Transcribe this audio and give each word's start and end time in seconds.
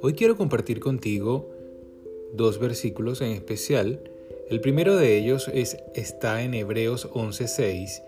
Hoy 0.00 0.14
quiero 0.14 0.36
compartir 0.36 0.80
contigo 0.80 1.48
dos 2.32 2.58
versículos 2.58 3.20
en 3.20 3.30
especial. 3.30 4.00
El 4.48 4.60
primero 4.60 4.96
de 4.96 5.16
ellos 5.16 5.48
es, 5.54 5.76
está 5.94 6.42
en 6.42 6.54
Hebreos 6.54 7.08
11:6, 7.12 8.02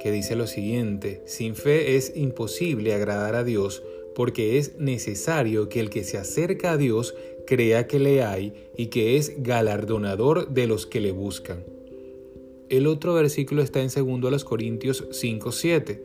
que 0.00 0.10
dice 0.10 0.34
lo 0.34 0.46
siguiente, 0.46 1.22
sin 1.26 1.54
fe 1.54 1.96
es 1.96 2.16
imposible 2.16 2.94
agradar 2.94 3.34
a 3.34 3.44
Dios 3.44 3.82
porque 4.14 4.58
es 4.58 4.78
necesario 4.78 5.68
que 5.68 5.80
el 5.80 5.90
que 5.90 6.04
se 6.04 6.18
acerca 6.18 6.72
a 6.72 6.76
Dios 6.76 7.14
crea 7.46 7.86
que 7.86 7.98
le 7.98 8.22
hay 8.22 8.54
y 8.76 8.86
que 8.86 9.16
es 9.16 9.42
galardonador 9.42 10.48
de 10.48 10.66
los 10.66 10.86
que 10.86 11.00
le 11.00 11.12
buscan. 11.12 11.73
El 12.68 12.86
otro 12.86 13.14
versículo 13.14 13.62
está 13.62 13.82
en 13.82 13.90
2 13.90 14.44
Corintios 14.44 15.06
5:7, 15.10 16.00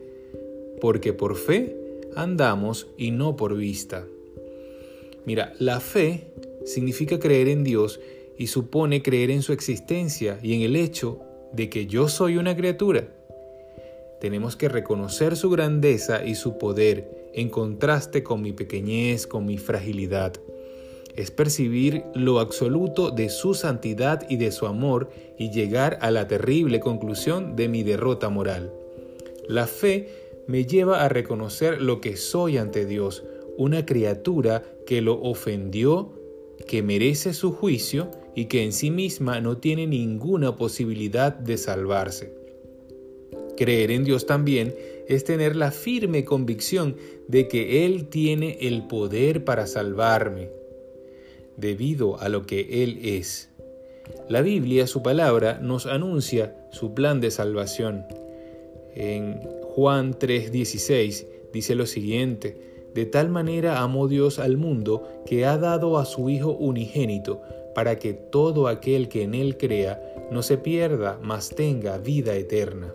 porque 0.80 1.12
por 1.12 1.36
fe 1.36 1.76
andamos 2.14 2.88
y 2.98 3.10
no 3.10 3.36
por 3.36 3.56
vista. 3.56 4.06
Mira, 5.24 5.54
la 5.58 5.80
fe 5.80 6.32
significa 6.64 7.18
creer 7.18 7.48
en 7.48 7.64
Dios 7.64 8.00
y 8.36 8.48
supone 8.48 9.02
creer 9.02 9.30
en 9.30 9.42
su 9.42 9.52
existencia 9.52 10.38
y 10.42 10.54
en 10.54 10.62
el 10.62 10.76
hecho 10.76 11.20
de 11.52 11.68
que 11.68 11.86
yo 11.86 12.08
soy 12.08 12.36
una 12.36 12.56
criatura. 12.56 13.08
Tenemos 14.20 14.56
que 14.56 14.68
reconocer 14.68 15.36
su 15.36 15.50
grandeza 15.50 16.24
y 16.24 16.34
su 16.34 16.58
poder 16.58 17.30
en 17.32 17.48
contraste 17.48 18.22
con 18.22 18.42
mi 18.42 18.52
pequeñez, 18.52 19.26
con 19.26 19.46
mi 19.46 19.56
fragilidad. 19.56 20.34
Es 21.20 21.30
percibir 21.30 22.04
lo 22.14 22.40
absoluto 22.40 23.10
de 23.10 23.28
su 23.28 23.52
santidad 23.52 24.24
y 24.30 24.38
de 24.38 24.50
su 24.50 24.64
amor 24.64 25.10
y 25.36 25.50
llegar 25.50 25.98
a 26.00 26.10
la 26.10 26.26
terrible 26.26 26.80
conclusión 26.80 27.56
de 27.56 27.68
mi 27.68 27.82
derrota 27.82 28.30
moral. 28.30 28.72
La 29.46 29.66
fe 29.66 30.08
me 30.46 30.64
lleva 30.64 31.04
a 31.04 31.10
reconocer 31.10 31.82
lo 31.82 32.00
que 32.00 32.16
soy 32.16 32.56
ante 32.56 32.86
Dios, 32.86 33.22
una 33.58 33.84
criatura 33.84 34.62
que 34.86 35.02
lo 35.02 35.20
ofendió, 35.20 36.10
que 36.66 36.82
merece 36.82 37.34
su 37.34 37.52
juicio 37.52 38.10
y 38.34 38.46
que 38.46 38.64
en 38.64 38.72
sí 38.72 38.90
misma 38.90 39.42
no 39.42 39.58
tiene 39.58 39.86
ninguna 39.86 40.56
posibilidad 40.56 41.34
de 41.34 41.58
salvarse. 41.58 42.32
Creer 43.58 43.90
en 43.90 44.04
Dios 44.04 44.24
también 44.24 44.74
es 45.06 45.24
tener 45.24 45.54
la 45.54 45.70
firme 45.70 46.24
convicción 46.24 46.96
de 47.28 47.46
que 47.46 47.84
Él 47.84 48.06
tiene 48.06 48.56
el 48.62 48.86
poder 48.86 49.44
para 49.44 49.66
salvarme, 49.66 50.59
debido 51.60 52.18
a 52.20 52.28
lo 52.28 52.46
que 52.46 52.82
Él 52.82 52.98
es. 53.02 53.50
La 54.28 54.42
Biblia, 54.42 54.86
su 54.86 55.02
palabra, 55.02 55.58
nos 55.60 55.86
anuncia 55.86 56.56
su 56.70 56.94
plan 56.94 57.20
de 57.20 57.30
salvación. 57.30 58.04
En 58.94 59.40
Juan 59.62 60.14
3:16 60.14 61.26
dice 61.52 61.74
lo 61.74 61.86
siguiente, 61.86 62.56
de 62.94 63.06
tal 63.06 63.28
manera 63.28 63.80
amó 63.80 64.08
Dios 64.08 64.38
al 64.38 64.56
mundo 64.56 65.06
que 65.26 65.46
ha 65.46 65.58
dado 65.58 65.98
a 65.98 66.04
su 66.04 66.28
Hijo 66.28 66.52
unigénito, 66.52 67.40
para 67.74 67.98
que 67.98 68.12
todo 68.12 68.66
aquel 68.66 69.08
que 69.08 69.22
en 69.22 69.34
Él 69.34 69.56
crea 69.56 70.02
no 70.30 70.42
se 70.42 70.58
pierda, 70.58 71.18
mas 71.22 71.50
tenga 71.50 71.98
vida 71.98 72.34
eterna. 72.34 72.92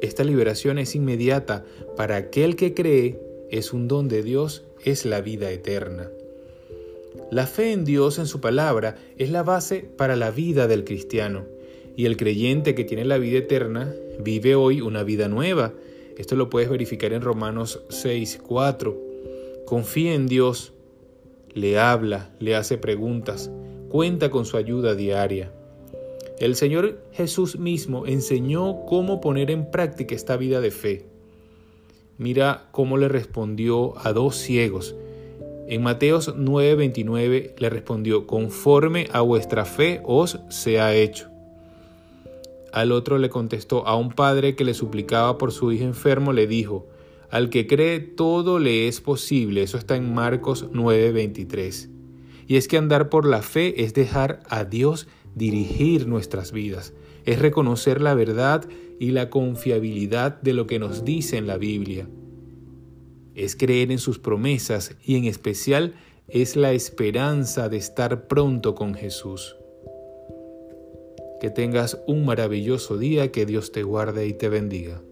Esta 0.00 0.24
liberación 0.24 0.78
es 0.78 0.94
inmediata 0.94 1.64
para 1.96 2.16
aquel 2.16 2.56
que 2.56 2.74
cree, 2.74 3.20
es 3.50 3.72
un 3.72 3.86
don 3.88 4.08
de 4.08 4.22
Dios, 4.22 4.64
es 4.84 5.04
la 5.04 5.20
vida 5.20 5.50
eterna. 5.50 6.10
La 7.32 7.46
fe 7.46 7.72
en 7.72 7.86
Dios, 7.86 8.18
en 8.18 8.26
su 8.26 8.42
palabra, 8.42 8.96
es 9.16 9.30
la 9.30 9.42
base 9.42 9.88
para 9.96 10.16
la 10.16 10.30
vida 10.30 10.66
del 10.68 10.84
cristiano, 10.84 11.46
y 11.96 12.04
el 12.04 12.18
creyente 12.18 12.74
que 12.74 12.84
tiene 12.84 13.06
la 13.06 13.16
vida 13.16 13.38
eterna 13.38 13.90
vive 14.22 14.54
hoy 14.54 14.82
una 14.82 15.02
vida 15.02 15.28
nueva, 15.28 15.72
esto 16.18 16.36
lo 16.36 16.50
puedes 16.50 16.68
verificar 16.68 17.14
en 17.14 17.22
Romanos 17.22 17.80
6, 17.88 18.38
4. 18.46 19.00
Confía 19.64 20.12
en 20.12 20.26
Dios, 20.26 20.74
le 21.54 21.78
habla, 21.78 22.34
le 22.38 22.54
hace 22.54 22.76
preguntas, 22.76 23.50
cuenta 23.88 24.28
con 24.28 24.44
su 24.44 24.58
ayuda 24.58 24.94
diaria. 24.94 25.50
El 26.38 26.54
Señor 26.54 26.98
Jesús 27.12 27.58
mismo 27.58 28.06
enseñó 28.06 28.84
cómo 28.84 29.22
poner 29.22 29.50
en 29.50 29.70
práctica 29.70 30.14
esta 30.14 30.36
vida 30.36 30.60
de 30.60 30.70
fe. 30.70 31.06
Mira 32.18 32.68
cómo 32.72 32.98
le 32.98 33.08
respondió 33.08 33.94
a 34.06 34.12
dos 34.12 34.36
ciegos. 34.36 34.94
En 35.68 35.82
Mateos 35.82 36.34
9:29 36.36 37.54
le 37.56 37.70
respondió, 37.70 38.26
conforme 38.26 39.08
a 39.12 39.20
vuestra 39.20 39.64
fe 39.64 40.00
os 40.04 40.40
sea 40.48 40.94
hecho. 40.94 41.28
Al 42.72 42.90
otro 42.90 43.18
le 43.18 43.28
contestó, 43.28 43.86
a 43.86 43.96
un 43.96 44.10
padre 44.10 44.56
que 44.56 44.64
le 44.64 44.74
suplicaba 44.74 45.38
por 45.38 45.52
su 45.52 45.72
hijo 45.72 45.84
enfermo, 45.84 46.32
le 46.32 46.46
dijo, 46.46 46.88
al 47.30 47.48
que 47.48 47.66
cree 47.66 48.00
todo 48.00 48.58
le 48.58 48.88
es 48.88 49.00
posible. 49.00 49.62
Eso 49.62 49.78
está 49.78 49.96
en 49.96 50.12
Marcos 50.12 50.68
9:23. 50.72 51.88
Y 52.46 52.56
es 52.56 52.68
que 52.68 52.76
andar 52.76 53.08
por 53.08 53.26
la 53.26 53.42
fe 53.42 53.84
es 53.84 53.94
dejar 53.94 54.40
a 54.48 54.64
Dios 54.64 55.06
dirigir 55.34 56.06
nuestras 56.06 56.52
vidas, 56.52 56.92
es 57.24 57.38
reconocer 57.38 58.00
la 58.00 58.14
verdad 58.14 58.68
y 58.98 59.12
la 59.12 59.30
confiabilidad 59.30 60.40
de 60.42 60.52
lo 60.52 60.66
que 60.66 60.78
nos 60.78 61.04
dice 61.04 61.36
en 61.36 61.46
la 61.46 61.56
Biblia. 61.56 62.06
Es 63.34 63.56
creer 63.56 63.90
en 63.90 63.98
sus 63.98 64.18
promesas 64.18 64.96
y 65.04 65.16
en 65.16 65.24
especial 65.24 65.94
es 66.28 66.56
la 66.56 66.72
esperanza 66.72 67.68
de 67.68 67.76
estar 67.76 68.26
pronto 68.28 68.74
con 68.74 68.94
Jesús. 68.94 69.56
Que 71.40 71.50
tengas 71.50 72.00
un 72.06 72.24
maravilloso 72.24 72.98
día, 72.98 73.32
que 73.32 73.46
Dios 73.46 73.72
te 73.72 73.82
guarde 73.82 74.26
y 74.26 74.32
te 74.32 74.48
bendiga. 74.48 75.02